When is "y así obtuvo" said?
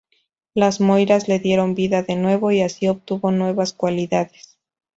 2.51-3.29